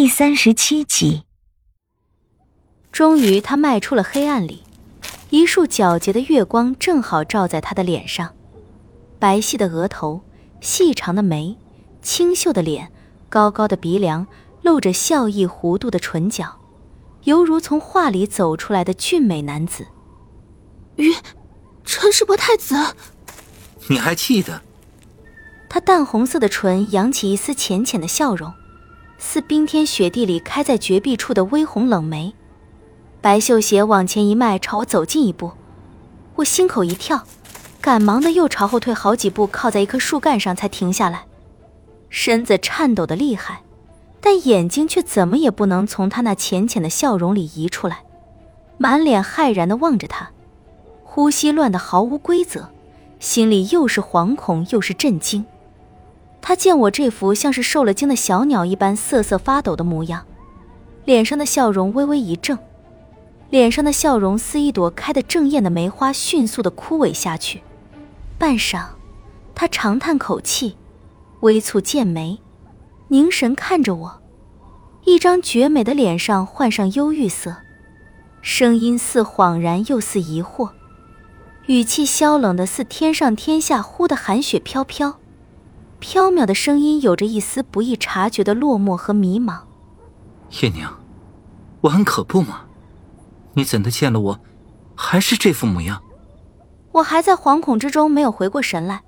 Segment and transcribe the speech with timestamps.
[0.00, 1.24] 第三十七集。
[2.90, 4.62] 终于，他迈出了黑暗里，
[5.28, 8.34] 一束皎洁的月光正好照在他的脸上，
[9.18, 10.22] 白皙的额头，
[10.62, 11.58] 细长的眉，
[12.00, 12.90] 清秀的脸，
[13.28, 14.26] 高高的鼻梁，
[14.62, 16.58] 露着笑意弧度的唇角，
[17.24, 19.86] 犹如从画里走出来的俊美男子。
[20.96, 21.14] 于，
[21.84, 22.74] 陈世伯太子，
[23.88, 24.62] 你还记得？
[25.68, 28.50] 他淡红色的唇扬起一丝浅浅的笑容。
[29.22, 32.34] 似冰天雪地里开在绝壁处的微红冷梅，
[33.20, 35.52] 白绣鞋往前一迈，朝我走近一步，
[36.36, 37.22] 我心口一跳，
[37.82, 41.26] 赶忙的又朝后退好几步，靠在一棵树干上才停下来，
[42.08, 43.60] 身子颤抖的厉害，
[44.22, 47.98] 但眼睛却怎么也不能从他那浅浅的笑容里移出来，
[48.78, 50.30] 满脸骇然的望着他，
[51.04, 52.70] 呼吸乱得毫无规则，
[53.18, 55.44] 心里又是惶恐又是震惊。
[56.42, 60.26] 他见我这副像是受了惊的小鸟一般瑟瑟发抖的模样，
[61.04, 62.58] 脸上的笑容微微一怔，
[63.50, 67.62] 脸上的笑容似一朵开得正艳的梅花，迅速的枯萎下去。
[68.38, 68.84] 半晌，
[69.54, 70.76] 他长叹口气，
[71.40, 72.40] 微蹙剑眉，
[73.08, 74.22] 凝神看着我，
[75.04, 77.58] 一张绝美的脸上换上忧郁色，
[78.40, 80.70] 声音似恍然又似疑惑，
[81.66, 85.18] 语气萧冷的似天上天下忽的寒雪飘飘。
[86.00, 89.60] 飘渺的声音有着一丝不易察觉的落寞和迷茫。
[90.60, 90.88] 叶宁，
[91.82, 92.62] 我很可怖吗？
[93.52, 94.40] 你怎的见了我，
[94.96, 96.02] 还是这副模样？
[96.92, 99.02] 我还在惶恐之中没有回过神来，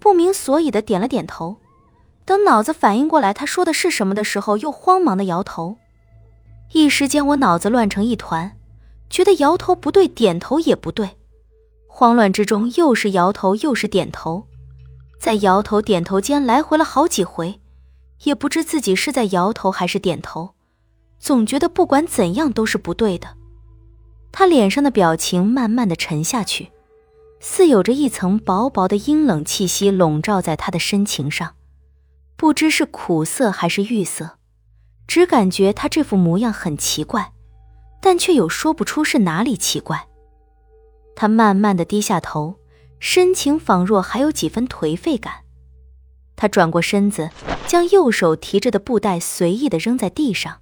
[0.00, 1.58] 不明所以的点了点头。
[2.24, 5.76] 等脑子反应过来他说的是什么的时候，又慌忙的摇头。
[6.72, 8.56] 一时间我脑子乱成一团，
[9.08, 11.18] 觉得摇头不对，点头也不对。
[11.86, 14.46] 慌乱之中，又是摇头，又是点头。
[15.20, 17.60] 在摇头点头间来回了好几回，
[18.24, 20.54] 也不知自己是在摇头还是点头，
[21.18, 23.36] 总觉得不管怎样都是不对的。
[24.32, 26.70] 他脸上的表情慢慢的沉下去，
[27.38, 31.54] 似有着一层薄薄的阴冷气息笼罩在他的深情上，
[32.34, 34.38] 不知是苦涩还是郁涩，
[35.06, 37.32] 只感觉他这副模样很奇怪，
[38.00, 40.08] 但却又说不出是哪里奇怪。
[41.14, 42.56] 他慢慢的低下头。
[43.00, 45.32] 深情仿若还有几分颓废感，
[46.36, 47.30] 他转过身子，
[47.66, 50.58] 将右手提着的布袋随意的扔在地上，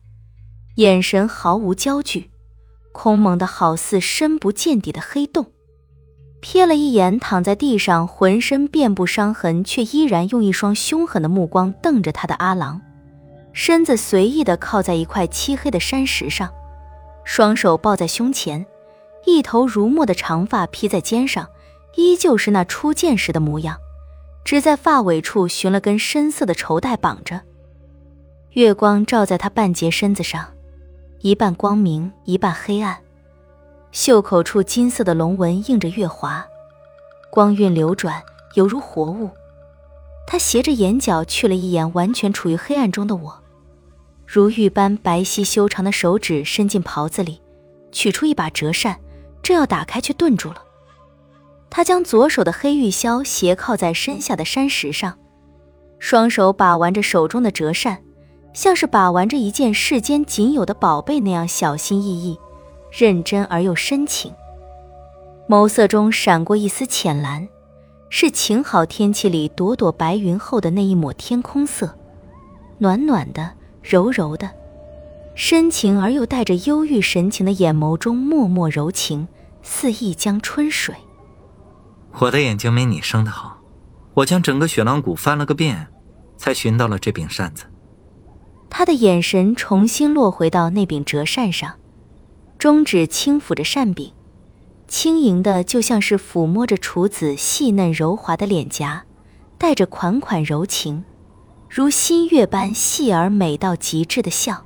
[0.77, 2.31] 眼神毫无焦距，
[2.93, 5.53] 空蒙的好似深不见底的黑洞。
[6.41, 12.81] 瞥了一眼躺在地上、浑身遍布伤痕却依然用一双凶狠的目光瞪着他的阿郎，
[13.53, 16.49] 身子随意的靠在一块漆黑的山石上，
[17.25, 18.65] 双手抱在胸前，
[19.27, 21.49] 一头如墨的长发披在肩上。
[21.95, 23.79] 依旧是那初见时的模样，
[24.45, 27.41] 只在发尾处寻了根深色的绸带绑着。
[28.53, 30.53] 月光照在他半截身子上，
[31.21, 32.99] 一半光明，一半黑暗。
[33.93, 36.47] 袖口处金色的龙纹映着月华，
[37.31, 38.23] 光晕流转，
[38.55, 39.31] 犹如活物。
[40.27, 43.43] 他斜着眼角去了一眼完全处于黑暗中的我，
[44.27, 47.41] 如玉般白皙修长的手指伸进袍子里，
[47.93, 48.99] 取出一把折扇，
[49.43, 50.63] 正要打开，却顿住了。
[51.71, 55.19] 他将左手的黑玉箫斜靠在身下的山石上，
[55.99, 57.99] 双手把玩着手中的折扇，
[58.53, 62.39] 像是把玩着一件世间仅有的宝贝那样小心翼翼、
[62.91, 64.33] 认真而又深情。
[65.49, 67.49] 眸色中闪过一丝浅蓝，
[68.11, 71.95] 是晴好天气里朵朵白云后的那一抹天空色，
[72.79, 73.53] 暖暖的、
[73.83, 74.51] 柔柔的，
[75.35, 79.29] 深情而又带着忧郁神情的眼眸中脉脉柔情，
[79.63, 80.95] 似一江春水。
[82.21, 83.59] 我的眼睛没你生的好，
[84.15, 85.87] 我将整个雪狼谷翻了个遍，
[86.37, 87.65] 才寻到了这柄扇子。
[88.69, 91.77] 他的眼神重新落回到那柄折扇上，
[92.59, 94.13] 中指轻抚着扇柄，
[94.89, 99.05] 轻盈的就像是抚摸着处子细嫩柔滑的脸颊，
[99.57, 101.05] 带着款款柔情，
[101.71, 104.65] 如新月般细而美到极致的笑。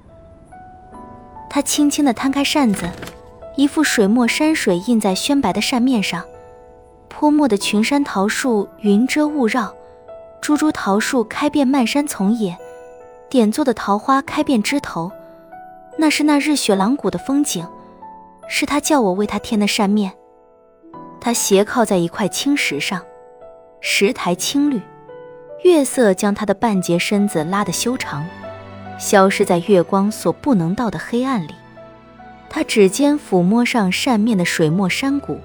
[1.50, 2.90] 他轻轻的摊开扇子，
[3.58, 6.24] 一幅水墨山水印在宣白的扇面上。
[7.12, 9.70] 泼墨的群山桃树，云遮雾绕；
[10.40, 12.56] 株株桃树开遍漫山丛野，
[13.28, 15.12] 点作的桃花开遍枝头。
[15.98, 17.68] 那是那日雪狼谷的风景，
[18.48, 20.10] 是他叫我为他添的扇面。
[21.20, 23.02] 他斜靠在一块青石上，
[23.80, 24.80] 石台青绿，
[25.64, 28.26] 月色将他的半截身子拉得修长，
[28.98, 31.54] 消失在月光所不能到的黑暗里。
[32.48, 35.38] 他指尖抚摸上扇面的水墨山谷。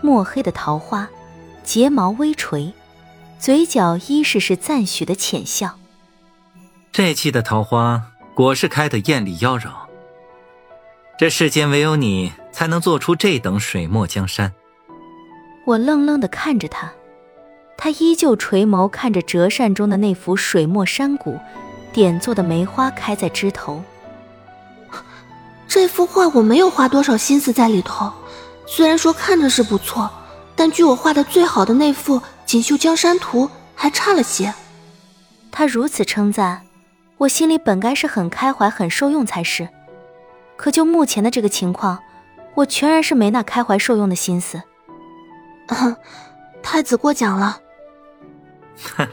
[0.00, 1.08] 墨黑的桃花，
[1.64, 2.72] 睫毛微垂，
[3.38, 5.76] 嘴角依是是赞许的浅笑。
[6.92, 8.02] 这季的桃花
[8.34, 9.70] 果是开得艳丽妖娆。
[11.18, 14.52] 这世间唯有你才能做出这等水墨江山。
[15.66, 16.92] 我愣愣的看着他，
[17.76, 21.38] 他依旧垂眸看着折扇中的那幅水墨山谷，
[21.92, 23.82] 点做的梅花开在枝头。
[25.66, 28.12] 这幅画我没有花多少心思在里头，
[28.70, 30.08] 虽然说看着是不错，
[30.54, 34.52] 但距我画的最好的那幅《锦绣江山图》还差了些。
[35.50, 36.62] 他如此称赞，
[37.16, 39.68] 我心里本该是很开怀、很受用才是。
[40.56, 41.98] 可就目前的这个情况，
[42.54, 44.62] 我全然是没那开怀受用的心思。
[46.62, 47.60] 太子过奖了。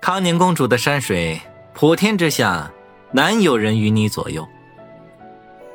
[0.00, 1.40] 康宁公主的山水，
[1.72, 2.70] 普天之下
[3.10, 4.46] 难有人与你左右。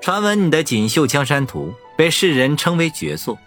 [0.02, 1.68] 传闻你的《锦绣江山图》
[2.00, 3.38] 被世人称为绝作，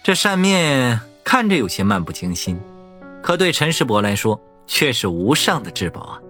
[0.00, 2.56] 这扇面看着有些漫不经心，
[3.20, 6.22] 可对陈世伯来说却是无上的至宝啊！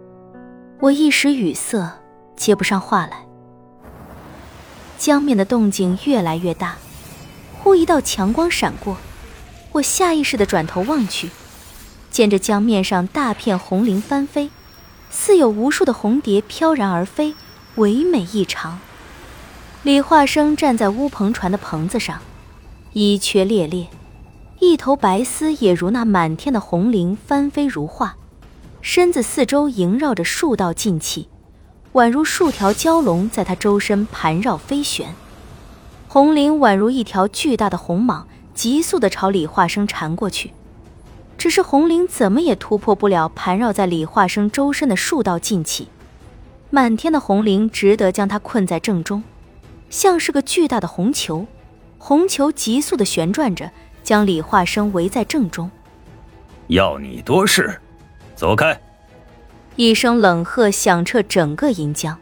[0.81, 2.01] 我一时语塞，
[2.35, 3.27] 接不上话来。
[4.97, 6.79] 江面的动静越来越大，
[7.59, 8.97] 忽一道强光闪过，
[9.73, 11.29] 我下意识的转头望去，
[12.11, 14.49] 见着江面上大片红绫翻飞，
[15.11, 17.35] 似有无数的红蝶飘然而飞。
[17.75, 18.81] 唯美异常。
[19.89, 22.21] 李化生站在乌篷船的棚子上，
[22.93, 23.89] 衣缺猎猎，
[24.61, 28.15] 一头白丝也如那满天的红绫翻飞如画，
[28.83, 31.31] 身子四周萦绕着数道劲气，
[31.95, 35.15] 宛如数条蛟龙在他周身盘绕飞旋。
[36.07, 40.53] 红绫宛如一条巨大的红蟒，急速地朝李化生缠过去。
[41.39, 45.89] 只是红绫怎么也突破不了盘绕在李化生周身的数道劲气。
[46.69, 49.23] 满天的红绫只得将他困在正中，
[49.91, 51.47] 像是个巨大的红球，
[51.99, 53.71] 红球急速的旋转着，
[54.03, 55.71] 将李化生围在正中。
[56.69, 57.81] 要你多事，
[58.35, 58.79] 走开！
[59.77, 62.19] 一声冷喝响彻整个银江，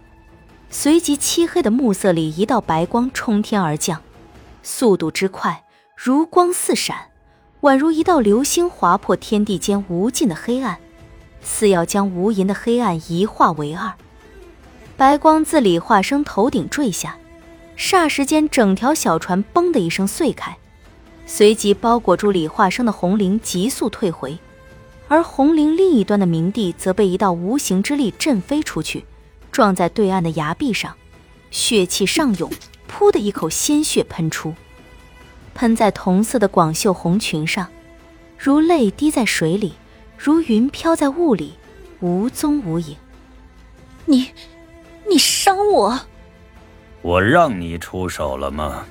[0.71, 4.01] 随即漆黑的暮色里，一道白光冲天而降，
[4.63, 5.65] 速度之快，
[5.97, 6.97] 如光似闪，
[7.63, 10.79] 宛如一道流星划破天地间无尽的黑暗，
[11.41, 13.93] 似要将无垠的黑暗一化为二。
[14.97, 17.17] 白光自李化生头顶坠下，
[17.77, 20.57] 霎时间，整条小船“嘣”的一声碎开，
[21.27, 24.39] 随即包裹住李化生的红绫急速退回，
[25.09, 29.05] 而红绫另一端的明帝则被一道无形之力震飞出去，
[29.53, 30.95] 撞在对岸的崖壁上，
[31.51, 32.51] 血气上涌，
[32.91, 34.55] 噗的一口鲜血喷出，
[35.55, 37.69] 喷在同色的广袖红裙上，
[38.39, 39.75] 如泪滴在水里，
[40.17, 41.53] 如云飘在雾里，
[42.01, 42.97] 无踪无影。
[44.07, 44.31] 你。
[45.09, 46.01] 你伤我！
[47.07, 48.85] 我让你出手了吗？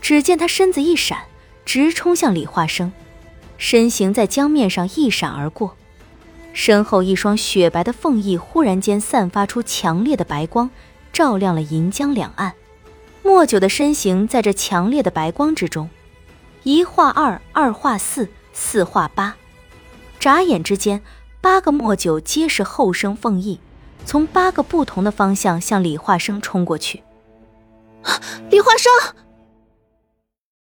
[0.00, 1.24] 只见他身子一闪，
[1.64, 2.92] 直冲向李化生，
[3.58, 5.74] 身形在江面上一闪而过，
[6.52, 10.70] 身后一双雪白的凤翼忽然间散发出强烈的白光，
[11.12, 12.54] 照亮了银江两岸。
[13.24, 15.90] 莫九的身形在这强烈的白光之中，
[16.62, 19.34] 一化二，二化四，四化八，
[20.20, 21.02] 眨眼之间，
[21.40, 23.58] 八个莫九皆是后生凤翼。
[24.04, 27.02] 从八个不同的方向向李化生冲过去。
[28.02, 28.20] 啊
[28.50, 28.92] 李华生